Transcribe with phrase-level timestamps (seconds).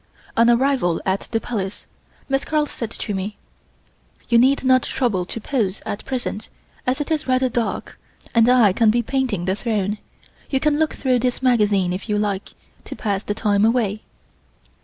[0.35, 1.85] On arrival at the Palace,
[2.27, 3.37] Miss Carl said to me:
[4.29, 6.49] "You need not trouble to pose at present,
[6.87, 7.99] as it is rather dark,
[8.33, 9.99] and I can be painting the throne;
[10.49, 14.01] you can look through this magazine, if you like, to pass the time away."